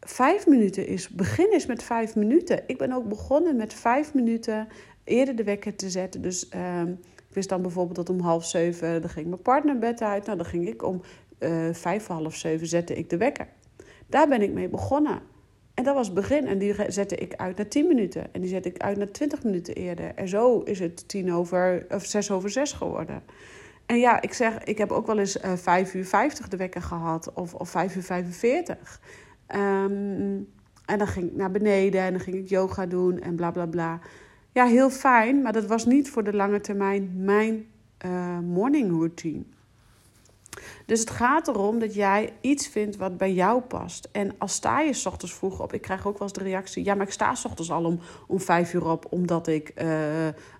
Vijf 0.00 0.46
minuten 0.46 0.86
is, 0.86 1.08
begin 1.08 1.52
is 1.52 1.66
met 1.66 1.82
vijf 1.82 2.16
minuten. 2.16 2.62
Ik 2.66 2.78
ben 2.78 2.92
ook 2.92 3.08
begonnen 3.08 3.56
met 3.56 3.74
vijf 3.74 4.14
minuten 4.14 4.68
eerder 5.04 5.36
de 5.36 5.44
wekker 5.44 5.76
te 5.76 5.90
zetten. 5.90 6.22
Dus 6.22 6.48
uh, 6.54 6.80
ik 7.28 7.34
wist 7.34 7.48
dan 7.48 7.62
bijvoorbeeld 7.62 7.96
dat 7.96 8.10
om 8.10 8.20
half 8.20 8.44
zeven, 8.44 9.00
dan 9.00 9.10
ging 9.10 9.26
mijn 9.26 9.42
partner 9.42 9.78
bed 9.78 10.02
uit. 10.02 10.26
Nou, 10.26 10.36
dan 10.36 10.46
ging 10.46 10.68
ik 10.68 10.82
om 10.82 11.02
uh, 11.38 11.68
vijf 11.72 12.04
voor 12.04 12.14
half 12.14 12.34
zeven 12.34 12.66
zette 12.66 12.94
ik 12.94 13.10
de 13.10 13.16
wekker. 13.16 13.48
Daar 14.06 14.28
ben 14.28 14.42
ik 14.42 14.52
mee 14.52 14.68
begonnen. 14.68 15.20
En 15.74 15.84
dat 15.84 15.94
was 15.94 16.06
het 16.06 16.14
begin. 16.14 16.46
En 16.46 16.58
die 16.58 16.74
zette 16.88 17.16
ik 17.16 17.34
uit 17.34 17.56
naar 17.56 17.68
10 17.68 17.86
minuten. 17.86 18.32
En 18.32 18.40
die 18.40 18.50
zette 18.50 18.68
ik 18.68 18.78
uit 18.78 18.96
naar 18.96 19.10
20 19.10 19.42
minuten 19.42 19.74
eerder. 19.74 20.14
En 20.14 20.28
zo 20.28 20.60
is 20.60 20.78
het 20.78 21.08
tien 21.08 21.32
over, 21.32 21.86
of 21.88 22.04
6 22.04 22.30
over 22.30 22.50
6 22.50 22.72
geworden. 22.72 23.22
En 23.86 23.98
ja, 23.98 24.20
ik 24.20 24.32
zeg, 24.32 24.64
ik 24.64 24.78
heb 24.78 24.92
ook 24.92 25.06
wel 25.06 25.18
eens 25.18 25.36
uh, 25.36 25.52
eh, 25.52 25.58
5 25.58 25.94
uur 25.94 26.04
50 26.06 26.48
de 26.48 26.56
wekker 26.56 26.82
gehad. 26.82 27.32
Of, 27.32 27.54
of 27.54 27.68
5 27.68 27.96
uur 27.96 28.02
45. 28.02 29.00
Um, 29.48 30.48
en 30.84 30.98
dan 30.98 31.06
ging 31.06 31.26
ik 31.26 31.36
naar 31.36 31.50
beneden 31.50 32.00
en 32.00 32.12
dan 32.12 32.20
ging 32.20 32.36
ik 32.36 32.48
yoga 32.48 32.86
doen 32.86 33.20
en 33.20 33.34
bla 33.34 33.50
bla 33.50 33.66
bla. 33.66 34.00
Ja, 34.52 34.66
heel 34.66 34.90
fijn, 34.90 35.42
maar 35.42 35.52
dat 35.52 35.66
was 35.66 35.86
niet 35.86 36.10
voor 36.10 36.24
de 36.24 36.32
lange 36.32 36.60
termijn 36.60 37.12
mijn 37.14 37.66
uh, 38.06 38.38
morning 38.38 38.90
routine. 38.90 39.42
Dus 40.86 41.00
het 41.00 41.10
gaat 41.10 41.48
erom 41.48 41.78
dat 41.78 41.94
jij 41.94 42.32
iets 42.40 42.68
vindt 42.68 42.96
wat 42.96 43.16
bij 43.16 43.32
jou 43.32 43.60
past. 43.60 44.08
En 44.12 44.34
als 44.38 44.52
sta 44.52 44.80
je 44.80 44.92
s 44.92 45.06
ochtends 45.06 45.34
vroeg 45.34 45.60
op, 45.60 45.72
ik 45.72 45.80
krijg 45.80 46.06
ook 46.06 46.18
wel 46.18 46.28
eens 46.28 46.38
de 46.38 46.44
reactie: 46.44 46.84
ja, 46.84 46.94
maar 46.94 47.06
ik 47.06 47.12
sta 47.12 47.34
s 47.34 47.44
ochtends 47.44 47.70
al 47.70 47.84
om, 47.84 48.00
om 48.26 48.40
vijf 48.40 48.74
uur 48.74 48.90
op, 48.90 49.06
omdat 49.10 49.46
ik 49.46 49.72
uh, 49.82 49.88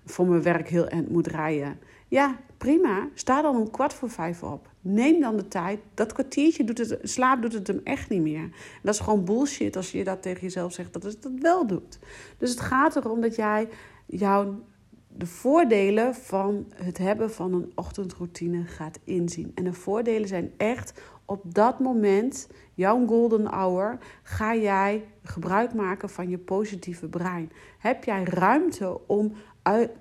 voor 0.05 0.27
mijn 0.27 0.41
werk 0.41 0.69
heel 0.69 0.87
eind 0.87 1.09
moet 1.09 1.27
rijden. 1.27 1.79
Ja, 2.15 2.35
prima. 2.57 3.07
Sta 3.13 3.41
dan 3.41 3.55
om 3.55 3.71
kwart 3.71 3.93
voor 3.93 4.09
vijf 4.09 4.43
op. 4.43 4.69
Neem 4.81 5.19
dan 5.19 5.37
de 5.37 5.47
tijd. 5.47 5.79
Dat 5.93 6.13
kwartiertje 6.13 6.63
doet 6.63 6.77
het, 6.77 6.99
slaap 7.03 7.41
doet 7.41 7.53
het 7.53 7.67
hem 7.67 7.81
echt 7.83 8.09
niet 8.09 8.21
meer. 8.21 8.49
Dat 8.83 8.93
is 8.93 8.99
gewoon 8.99 9.25
bullshit 9.25 9.75
als 9.75 9.91
je 9.91 10.03
dat 10.03 10.21
tegen 10.21 10.41
jezelf 10.41 10.73
zegt 10.73 10.93
dat 10.93 11.03
het 11.03 11.21
dat 11.21 11.31
wel 11.39 11.67
doet. 11.67 11.99
Dus 12.37 12.49
het 12.49 12.59
gaat 12.59 12.95
erom 12.95 13.21
dat 13.21 13.35
jij 13.35 13.67
jouw 14.05 14.63
de 15.07 15.25
voordelen 15.25 16.15
van 16.15 16.71
het 16.73 16.97
hebben 16.97 17.31
van 17.31 17.53
een 17.53 17.71
ochtendroutine 17.75 18.65
gaat 18.65 18.99
inzien. 19.03 19.51
En 19.55 19.63
de 19.63 19.73
voordelen 19.73 20.27
zijn 20.27 20.53
echt 20.57 21.01
op 21.25 21.53
dat 21.53 21.79
moment, 21.79 22.49
jouw 22.73 23.07
golden 23.07 23.45
hour, 23.45 23.97
ga 24.23 24.55
jij 24.55 25.03
gebruik 25.23 25.73
maken 25.73 26.09
van 26.09 26.29
je 26.29 26.37
positieve 26.37 27.07
brein. 27.07 27.51
Heb 27.79 28.03
jij 28.03 28.23
ruimte 28.23 29.07
om 29.07 29.33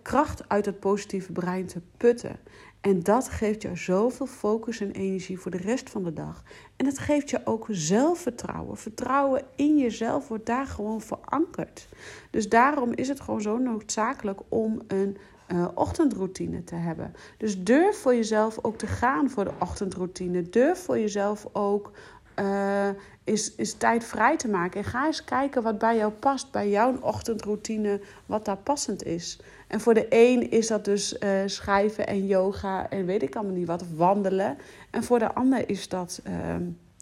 kracht 0.02 0.48
uit 0.48 0.66
het 0.66 0.80
positieve 0.80 1.32
brein 1.32 1.66
te 1.66 1.80
putten? 1.96 2.38
En 2.80 3.02
dat 3.02 3.28
geeft 3.28 3.62
jou 3.62 3.76
zoveel 3.76 4.26
focus 4.26 4.80
en 4.80 4.90
energie 4.90 5.38
voor 5.38 5.50
de 5.50 5.56
rest 5.56 5.90
van 5.90 6.04
de 6.04 6.12
dag. 6.12 6.42
En 6.76 6.86
het 6.86 6.98
geeft 6.98 7.30
je 7.30 7.40
ook 7.44 7.66
zelfvertrouwen. 7.70 8.76
Vertrouwen 8.76 9.42
in 9.56 9.78
jezelf 9.78 10.28
wordt 10.28 10.46
daar 10.46 10.66
gewoon 10.66 11.00
verankerd. 11.00 11.88
Dus 12.30 12.48
daarom 12.48 12.92
is 12.92 13.08
het 13.08 13.20
gewoon 13.20 13.40
zo 13.40 13.58
noodzakelijk 13.58 14.40
om 14.48 14.80
een 14.86 15.16
uh, 15.48 15.68
ochtendroutine 15.74 16.64
te 16.64 16.74
hebben. 16.74 17.14
Dus 17.38 17.62
durf 17.62 17.96
voor 17.96 18.14
jezelf 18.14 18.58
ook 18.62 18.78
te 18.78 18.86
gaan 18.86 19.30
voor 19.30 19.44
de 19.44 19.54
ochtendroutine. 19.58 20.42
Durf 20.42 20.78
voor 20.78 20.98
jezelf 20.98 21.46
ook 21.52 21.90
uh, 22.38 22.88
is, 23.24 23.54
is 23.54 23.74
tijd 23.74 24.04
vrij 24.04 24.36
te 24.36 24.48
maken. 24.48 24.80
En 24.80 24.86
ga 24.86 25.06
eens 25.06 25.24
kijken 25.24 25.62
wat 25.62 25.78
bij 25.78 25.96
jou 25.96 26.12
past, 26.12 26.50
bij 26.50 26.70
jouw 26.70 26.96
ochtendroutine, 27.00 28.00
wat 28.26 28.44
daar 28.44 28.56
passend 28.56 29.04
is. 29.04 29.40
En 29.68 29.80
voor 29.80 29.94
de 29.94 30.06
een 30.08 30.50
is 30.50 30.66
dat 30.66 30.84
dus 30.84 31.16
uh, 31.20 31.42
schrijven 31.46 32.06
en 32.06 32.26
yoga 32.26 32.90
en 32.90 33.06
weet 33.06 33.22
ik 33.22 33.34
allemaal 33.34 33.54
niet 33.54 33.66
wat, 33.66 33.84
wandelen. 33.94 34.56
En 34.90 35.04
voor 35.04 35.18
de 35.18 35.34
ander 35.34 35.68
is 35.68 35.88
dat 35.88 36.22
uh, 36.28 36.34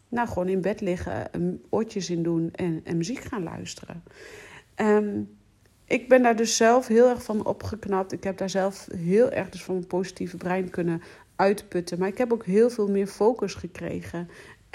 nou, 0.07 0.27
gewoon 0.27 0.47
in 0.47 0.61
bed 0.61 0.81
liggen, 0.81 1.29
oortjes 1.69 2.09
in 2.09 2.23
doen 2.23 2.51
en, 2.53 2.97
muziek 2.97 3.19
gaan 3.19 3.43
luisteren. 3.43 4.03
Um, 4.75 5.37
ik 5.85 6.09
ben 6.09 6.23
daar 6.23 6.35
dus 6.35 6.57
zelf 6.57 6.87
heel 6.87 7.09
erg 7.09 7.23
van 7.23 7.45
opgeknapt. 7.45 8.11
Ik 8.11 8.23
heb 8.23 8.37
daar 8.37 8.49
zelf 8.49 8.87
heel 8.95 9.31
erg 9.31 9.49
dus 9.49 9.63
van 9.63 9.75
mijn 9.75 9.87
positieve 9.87 10.37
brein 10.37 10.69
kunnen 10.69 11.01
uitputten. 11.35 11.99
Maar 11.99 12.07
ik 12.07 12.17
heb 12.17 12.33
ook 12.33 12.45
heel 12.45 12.69
veel 12.69 12.87
meer 12.87 13.07
focus 13.07 13.53
gekregen. 13.53 14.29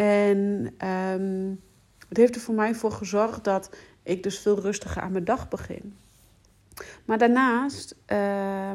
En 0.05 0.75
um, 0.87 1.61
het 2.09 2.17
heeft 2.17 2.35
er 2.35 2.41
voor 2.41 2.55
mij 2.55 2.75
voor 2.75 2.93
gezorgd 2.93 3.45
dat 3.45 3.71
ik 4.03 4.23
dus 4.23 4.39
veel 4.39 4.61
rustiger 4.61 5.03
aan 5.03 5.13
mijn 5.13 5.25
dag 5.25 5.49
begin. 5.49 5.97
Maar 7.05 7.19
daarnaast, 7.19 7.97
uh, 8.13 8.71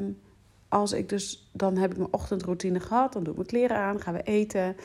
als 0.68 0.92
ik 0.92 1.10
dus, 1.10 1.50
dan 1.53 1.77
heb 1.77 1.92
ik 1.92 1.98
mijn 1.98 2.13
ochtendroutine 2.13 2.80
gehad, 2.80 3.13
dan 3.13 3.24
doe 3.24 3.32
ik 3.32 3.38
mijn 3.38 3.50
kleren 3.50 3.77
aan, 3.77 4.01
gaan 4.01 4.13
we 4.13 4.22
eten. 4.22 4.75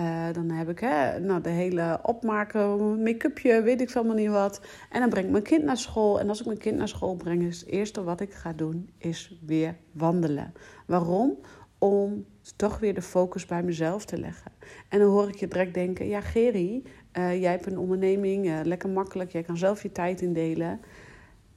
Uh, 0.00 0.26
dan 0.32 0.50
heb 0.50 0.68
ik 0.68 0.80
hè, 0.80 1.20
nou, 1.20 1.40
de 1.40 1.48
hele 1.48 1.98
opmaken, 2.02 3.02
make-upje, 3.02 3.62
weet 3.62 3.80
ik 3.80 3.90
veel 3.90 4.04
maar 4.04 4.16
niet 4.16 4.30
wat. 4.30 4.60
En 4.90 5.00
dan 5.00 5.08
breng 5.08 5.24
ik 5.26 5.32
mijn 5.32 5.42
kind 5.42 5.64
naar 5.64 5.76
school. 5.76 6.20
En 6.20 6.28
als 6.28 6.40
ik 6.40 6.46
mijn 6.46 6.58
kind 6.58 6.76
naar 6.76 6.88
school 6.88 7.14
breng, 7.14 7.42
is 7.42 7.60
het 7.60 7.68
eerste 7.68 8.02
wat 8.02 8.20
ik 8.20 8.32
ga 8.32 8.52
doen, 8.52 8.90
is 8.98 9.38
weer 9.46 9.76
wandelen. 9.92 10.52
Waarom? 10.86 11.38
Om 11.84 12.26
toch 12.56 12.78
weer 12.78 12.94
de 12.94 13.02
focus 13.02 13.46
bij 13.46 13.62
mezelf 13.62 14.04
te 14.04 14.18
leggen. 14.18 14.52
En 14.88 14.98
dan 14.98 15.08
hoor 15.08 15.28
ik 15.28 15.34
je 15.34 15.48
direct 15.48 15.74
denken, 15.74 16.08
ja 16.08 16.20
Geri, 16.20 16.82
uh, 17.12 17.40
jij 17.40 17.50
hebt 17.50 17.66
een 17.66 17.78
onderneming, 17.78 18.46
uh, 18.46 18.60
lekker 18.62 18.88
makkelijk, 18.88 19.32
jij 19.32 19.42
kan 19.42 19.56
zelf 19.56 19.82
je 19.82 19.92
tijd 19.92 20.20
indelen. 20.20 20.80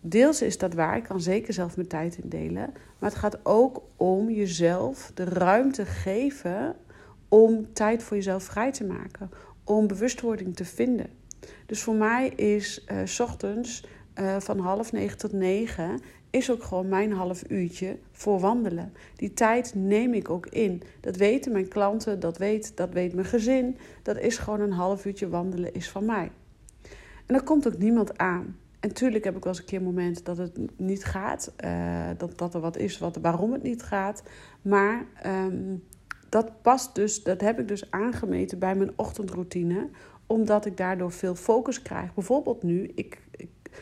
Deels 0.02 0.42
is 0.42 0.58
dat 0.58 0.74
waar, 0.74 0.98
ik 0.98 1.04
kan 1.04 1.22
zeker 1.22 1.54
zelf 1.54 1.76
mijn 1.76 1.88
tijd 1.88 2.18
indelen. 2.18 2.74
Maar 3.00 3.10
het 3.10 3.20
gaat 3.20 3.46
ook 3.46 3.82
om 3.96 4.30
jezelf 4.30 5.12
de 5.14 5.24
ruimte 5.24 5.86
geven 5.86 6.76
om 7.30 7.74
tijd 7.74 8.04
voor 8.04 8.18
jezelf 8.18 8.44
vrij 8.44 8.72
te 8.72 8.86
maken, 8.86 9.30
om 9.64 9.88
bewustwording 9.88 10.56
te 10.56 10.66
vinden. 10.66 11.08
Dus 11.66 11.82
voor 11.82 11.96
mij 11.96 12.28
is 12.28 12.86
uh, 12.92 12.98
s 13.04 13.20
ochtends 13.20 13.86
van 14.38 14.60
half 14.60 14.92
negen 14.92 15.18
tot 15.18 15.32
negen 15.32 16.00
is 16.30 16.52
ook 16.52 16.64
gewoon 16.64 16.88
mijn 16.88 17.12
half 17.12 17.44
uurtje 17.50 17.98
voor 18.12 18.40
wandelen. 18.40 18.94
Die 19.16 19.34
tijd 19.34 19.72
neem 19.76 20.14
ik 20.14 20.30
ook 20.30 20.46
in. 20.46 20.82
Dat 21.00 21.16
weten 21.16 21.52
mijn 21.52 21.68
klanten, 21.68 22.20
dat 22.20 22.38
weet, 22.38 22.78
dat 22.78 22.94
weet 22.94 23.14
mijn 23.14 23.28
gezin. 23.28 23.78
Dat 24.04 24.18
is 24.18 24.38
gewoon 24.38 24.60
een 24.60 24.72
half 24.72 25.06
uurtje 25.06 25.30
wandelen 25.30 25.74
is 25.74 25.90
van 25.90 26.06
mij. 26.06 26.32
En 27.26 27.36
er 27.36 27.44
komt 27.44 27.68
ook 27.68 27.78
niemand 27.78 28.18
aan. 28.18 28.58
En 28.80 28.94
tuurlijk 28.94 29.24
heb 29.24 29.36
ik 29.36 29.44
wel 29.44 29.54
eens 29.54 29.62
een 29.62 29.68
keer 29.68 29.78
een 29.78 29.86
moment 29.86 30.26
dat 30.26 30.38
het 30.38 30.60
niet 30.78 31.06
gaat. 31.06 31.54
Uh, 31.66 32.10
dat, 32.18 32.38
dat 32.38 32.54
er 32.54 32.60
wat 32.60 32.78
is 32.78 32.98
wat, 32.98 33.18
waarom 33.22 33.52
het 33.52 33.64
niet 33.64 33.84
gaat. 33.84 34.24
Maar 34.62 35.06
um, 35.26 35.84
dat 36.30 36.62
past 36.62 36.96
dus, 36.96 37.24
dat 37.24 37.42
heb 37.42 37.60
ik 37.60 37.68
dus 37.68 37.92
aangemeten 37.92 38.60
bij 38.60 38.76
mijn 38.76 38.92
ochtendroutine, 38.96 39.90
omdat 40.26 40.66
ik 40.66 40.78
daardoor 40.78 41.12
veel 41.12 41.36
focus 41.36 41.82
krijg. 41.82 42.14
Bijvoorbeeld 42.14 42.64
nu, 42.64 42.92
ik 42.96 43.22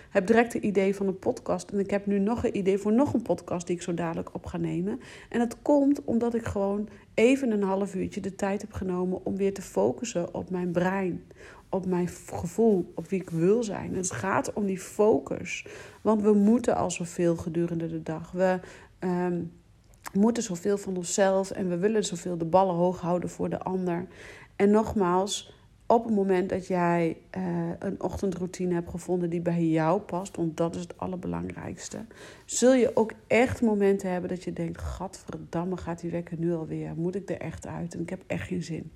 heb 0.10 0.28
direct 0.28 0.54
een 0.54 0.66
idee 0.66 0.96
van 0.96 1.08
een 1.08 1.20
podcast 1.20 1.70
en 1.70 1.80
ik 1.80 1.90
heb 1.90 2.06
nu 2.06 2.20
nog 2.20 2.44
een 2.44 2.58
idee 2.58 2.78
voor 2.78 2.94
nog 2.94 3.14
een 3.14 3.22
podcast 3.22 3.68
die 3.68 3.76
ik 3.76 3.82
zo 3.82 3.94
dadelijk 3.94 4.34
op 4.34 4.46
ga 4.46 4.58
nemen. 4.58 5.00
En 5.30 5.40
dat 5.40 5.62
komt 5.62 6.04
omdat 6.04 6.34
ik 6.34 6.46
gewoon 6.46 6.90
even 7.14 7.52
een 7.52 7.64
half 7.64 7.96
uurtje 7.96 8.22
de 8.22 8.36
tijd 8.36 8.62
heb 8.62 8.74
genomen 8.74 9.26
om 9.26 9.36
weer 9.36 9.54
te 9.54 9.62
focussen 9.62 10.34
op 10.34 10.50
mijn 10.50 10.72
brein, 10.72 11.24
op 11.70 11.86
mijn 11.86 12.10
gevoel, 12.34 12.92
op 12.96 13.08
wie 13.08 13.22
ik 13.22 13.30
wil 13.30 13.64
zijn. 13.64 13.96
Het 13.96 14.12
gaat 14.12 14.54
om 14.54 14.66
die 14.66 14.80
focus, 14.80 15.66
want 16.02 16.22
we 16.22 16.34
moeten 16.34 16.76
al 16.76 16.92
zoveel 16.92 17.36
gedurende 17.36 17.88
de 17.88 18.04
dag. 18.04 18.32
We 18.32 18.60
um, 19.00 19.52
moeten 20.14 20.44
zoveel 20.44 20.78
van 20.78 20.98
onszelf 20.98 21.52
en 21.52 21.70
we 21.70 21.78
willen 21.78 22.04
zoveel 22.04 22.38
de 22.38 22.46
ballen 22.46 22.76
hoog 22.76 23.02
houden 23.02 23.30
voor 23.30 23.50
de 23.50 23.60
ander. 23.60 24.08
En 24.56 24.72
nogmaals, 24.72 25.54
op 25.88 26.04
het 26.06 26.14
moment 26.14 26.50
dat 26.50 26.68
jij 26.68 27.18
uh, 27.38 27.44
een 27.80 28.02
ochtendroutine 28.02 28.74
hebt 28.74 28.90
gevonden 28.90 29.30
die 29.30 29.42
bij 29.42 29.66
jou 29.66 30.02
past, 30.02 30.36
want 30.36 30.58
dat 30.58 30.76
is 30.76 30.82
het 30.82 30.98
allerbelangrijkste, 30.98 32.06
zul 32.46 32.74
je 32.74 32.92
ook 32.96 33.12
echt 33.28 33.62
momenten 33.62 34.12
hebben 34.12 34.30
dat 34.30 34.44
je 34.44 34.54
denkt: 34.54 34.82
Gadverdamme, 34.82 35.78
gaat 35.78 36.00
die 36.00 36.12
wekker 36.12 36.38
nu 36.40 36.54
alweer? 36.54 36.94
Moet 36.96 37.16
ik 37.16 37.30
er 37.30 37.40
echt 37.40 37.68
uit? 37.68 37.94
En 37.94 38.02
ik 38.02 38.10
heb 38.10 38.24
echt 38.28 38.48
geen 38.48 38.64
zin. 38.64 38.92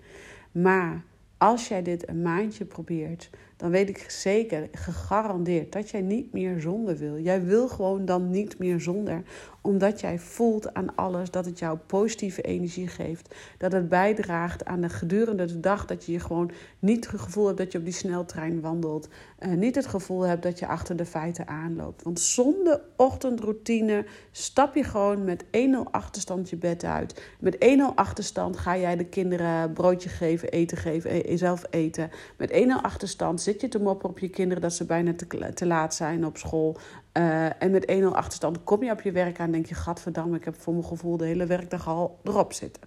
Maar 0.51 1.03
Als 1.39 1.67
jij 1.67 1.81
dit 1.81 2.09
een 2.09 2.21
maandje 2.21 2.65
probeert, 2.65 3.29
dan 3.59 3.71
weet 3.71 3.89
ik 3.89 4.09
zeker, 4.09 4.67
gegarandeerd, 4.71 5.71
dat 5.71 5.89
jij 5.89 6.01
niet 6.01 6.33
meer 6.33 6.59
zonder 6.59 6.97
wil. 6.97 7.19
Jij 7.19 7.43
wil 7.43 7.67
gewoon 7.67 8.05
dan 8.05 8.29
niet 8.29 8.57
meer 8.57 8.81
zonder, 8.81 9.23
omdat 9.61 9.99
jij 9.99 10.19
voelt 10.19 10.73
aan 10.73 10.95
alles 10.95 11.31
dat 11.31 11.45
het 11.45 11.59
jou 11.59 11.77
positieve 11.77 12.41
energie 12.41 12.87
geeft. 12.87 13.35
Dat 13.57 13.71
het 13.71 13.89
bijdraagt 13.89 14.65
aan 14.65 14.81
de 14.81 14.89
gedurende 14.89 15.45
de 15.45 15.59
dag 15.59 15.85
dat 15.85 16.05
je 16.05 16.11
je 16.11 16.19
gewoon 16.19 16.51
niet 16.79 17.11
het 17.11 17.21
gevoel 17.21 17.45
hebt 17.45 17.57
dat 17.57 17.71
je 17.71 17.77
op 17.77 17.83
die 17.83 17.93
sneltrein 17.93 18.61
wandelt. 18.61 19.07
Uh, 19.39 19.53
niet 19.53 19.75
het 19.75 19.87
gevoel 19.87 20.21
hebt 20.21 20.43
dat 20.43 20.59
je 20.59 20.67
achter 20.67 20.95
de 20.95 21.05
feiten 21.05 21.47
aanloopt. 21.47 22.03
Want 22.03 22.19
zonder 22.19 22.81
ochtendroutine 22.95 24.05
stap 24.31 24.75
je 24.75 24.83
gewoon 24.83 25.23
met 25.23 25.43
1-0 25.45 25.49
achterstand 25.91 26.49
je 26.49 26.57
bed 26.57 26.83
uit. 26.83 27.21
Met 27.39 27.55
1-0 27.55 27.95
achterstand 27.95 28.57
ga 28.57 28.77
jij 28.77 28.95
de 28.95 29.05
kinderen 29.05 29.73
broodje 29.73 30.09
geven, 30.09 30.49
eten 30.49 30.77
geven, 30.77 31.23
zelf 31.37 31.63
eten. 31.69 32.09
Met 32.37 32.51
1-0 32.51 32.55
achterstand 32.81 33.41
zit 33.41 33.61
je 33.61 33.67
te 33.67 33.79
moppen 33.79 34.09
op 34.09 34.19
je 34.19 34.29
kinderen 34.29 34.61
dat 34.61 34.73
ze 34.73 34.85
bijna 34.85 35.13
te, 35.13 35.53
te 35.53 35.65
laat 35.65 35.95
zijn 35.95 36.25
op 36.25 36.37
school. 36.37 36.77
Uh, 37.13 37.63
en 37.63 37.71
met 37.71 37.91
1-0 37.91 38.03
achterstand 38.03 38.63
kom 38.63 38.83
je 38.83 38.91
op 38.91 39.01
je 39.01 39.11
werk 39.11 39.39
aan 39.39 39.45
en 39.45 39.51
denk 39.51 39.65
je: 39.65 39.75
Gadverdamme, 39.75 40.37
ik 40.37 40.45
heb 40.45 40.61
voor 40.61 40.73
mijn 40.73 40.85
gevoel 40.85 41.17
de 41.17 41.25
hele 41.25 41.45
werkdag 41.45 41.87
al 41.87 42.19
erop 42.23 42.53
zitten. 42.53 42.83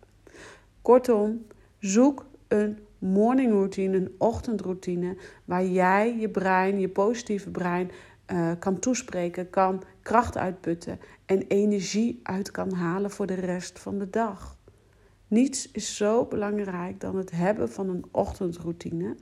Kortom, 0.82 1.46
zoek 1.78 2.26
een 2.48 2.78
morning 2.98 3.52
routine, 3.52 3.96
een 3.96 4.14
ochtendroutine, 4.18 5.16
waar 5.44 5.64
jij 5.64 6.16
je 6.18 6.28
brein, 6.28 6.80
je 6.80 6.88
positieve 6.88 7.50
brein, 7.50 7.90
uh, 8.32 8.50
kan 8.58 8.78
toespreken, 8.78 9.50
kan 9.50 9.82
kracht 10.02 10.36
uitputten 10.36 11.00
en 11.26 11.42
energie 11.48 12.20
uit 12.22 12.50
kan 12.50 12.72
halen 12.72 13.10
voor 13.10 13.26
de 13.26 13.34
rest 13.34 13.78
van 13.78 13.98
de 13.98 14.10
dag. 14.10 14.56
Niets 15.32 15.70
is 15.70 15.96
zo 15.96 16.24
belangrijk 16.24 17.00
dan 17.00 17.16
het 17.16 17.30
hebben 17.30 17.70
van 17.70 17.88
een 17.88 18.04
ochtendroutine. 18.10 19.16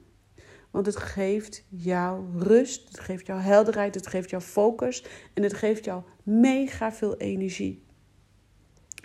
Want 0.70 0.86
het 0.86 0.96
geeft 0.96 1.64
jou 1.68 2.24
rust, 2.38 2.88
het 2.88 3.00
geeft 3.00 3.26
jou 3.26 3.40
helderheid, 3.40 3.94
het 3.94 4.06
geeft 4.06 4.30
jou 4.30 4.42
focus 4.42 5.04
en 5.34 5.42
het 5.42 5.54
geeft 5.54 5.84
jou 5.84 6.02
mega 6.22 6.92
veel 6.92 7.16
energie. 7.16 7.82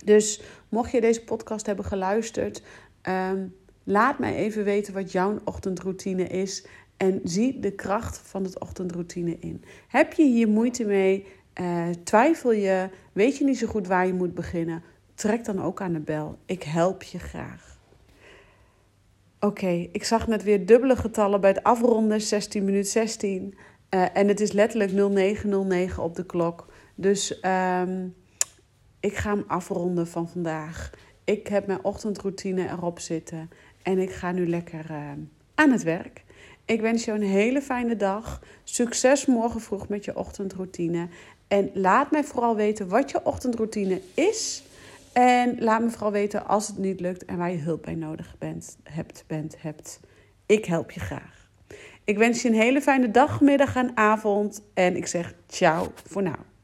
Dus 0.05 0.41
mocht 0.69 0.91
je 0.91 1.01
deze 1.01 1.23
podcast 1.23 1.65
hebben 1.65 1.85
geluisterd, 1.85 2.61
um, 3.09 3.55
laat 3.83 4.19
mij 4.19 4.35
even 4.35 4.63
weten 4.63 4.93
wat 4.93 5.11
jouw 5.11 5.39
ochtendroutine 5.43 6.27
is. 6.27 6.65
En 6.97 7.19
zie 7.23 7.59
de 7.59 7.71
kracht 7.71 8.17
van 8.17 8.43
het 8.43 8.59
ochtendroutine 8.59 9.37
in. 9.39 9.63
Heb 9.87 10.13
je 10.13 10.23
hier 10.23 10.47
moeite 10.47 10.85
mee? 10.85 11.25
Uh, 11.61 11.89
twijfel 12.03 12.51
je? 12.51 12.89
Weet 13.13 13.37
je 13.37 13.43
niet 13.43 13.57
zo 13.57 13.67
goed 13.67 13.87
waar 13.87 14.07
je 14.07 14.13
moet 14.13 14.33
beginnen? 14.33 14.83
Trek 15.15 15.45
dan 15.45 15.61
ook 15.61 15.81
aan 15.81 15.93
de 15.93 15.99
bel. 15.99 16.37
Ik 16.45 16.63
help 16.63 17.03
je 17.03 17.19
graag. 17.19 17.77
Oké, 19.39 19.87
ik 19.91 20.03
zag 20.03 20.27
net 20.27 20.43
weer 20.43 20.65
dubbele 20.65 20.95
getallen 20.95 21.41
bij 21.41 21.49
het 21.49 21.63
afronden, 21.63 22.21
16 22.21 22.65
minuut 22.65 22.87
16. 22.87 23.57
Uh, 23.89 24.05
en 24.13 24.27
het 24.27 24.39
is 24.39 24.51
letterlijk 24.51 24.91
0909 24.91 26.03
op 26.03 26.15
de 26.15 26.25
klok. 26.25 26.67
Dus 26.95 27.39
um, 27.43 28.15
ik 28.99 29.15
ga 29.15 29.29
hem 29.29 29.43
afronden 29.47 30.07
van 30.07 30.29
vandaag. 30.29 30.91
Ik 31.23 31.47
heb 31.47 31.67
mijn 31.67 31.83
ochtendroutine 31.83 32.69
erop 32.69 32.99
zitten. 32.99 33.49
En 33.83 33.99
ik 33.99 34.11
ga 34.11 34.31
nu 34.31 34.47
lekker 34.49 34.85
uh, 34.91 35.11
aan 35.55 35.71
het 35.71 35.83
werk. 35.83 36.23
Ik 36.65 36.81
wens 36.81 37.05
je 37.05 37.11
een 37.11 37.21
hele 37.21 37.61
fijne 37.61 37.95
dag. 37.95 38.41
Succes 38.63 39.25
morgen 39.25 39.61
vroeg 39.61 39.87
met 39.87 40.05
je 40.05 40.17
ochtendroutine. 40.17 41.07
En 41.47 41.69
laat 41.73 42.11
mij 42.11 42.23
vooral 42.23 42.55
weten 42.55 42.87
wat 42.87 43.11
je 43.11 43.25
ochtendroutine 43.25 44.01
is. 44.13 44.63
En 45.15 45.55
laat 45.59 45.81
me 45.81 45.89
vooral 45.89 46.11
weten 46.11 46.47
als 46.47 46.67
het 46.67 46.77
niet 46.77 46.99
lukt 46.99 47.25
en 47.25 47.37
waar 47.37 47.51
je 47.51 47.57
hulp 47.57 47.81
bij 47.81 47.95
nodig 47.95 48.35
bent, 48.37 48.77
hebt, 48.83 49.23
bent, 49.27 49.61
hebt. 49.61 49.99
Ik 50.45 50.65
help 50.65 50.91
je 50.91 50.99
graag. 50.99 51.49
Ik 52.03 52.17
wens 52.17 52.41
je 52.41 52.47
een 52.47 52.55
hele 52.55 52.81
fijne 52.81 53.11
dag, 53.11 53.41
middag 53.41 53.75
en 53.75 53.97
avond. 53.97 54.61
En 54.73 54.95
ik 54.95 55.07
zeg 55.07 55.33
ciao 55.47 55.91
voor 56.05 56.21
nu. 56.21 56.54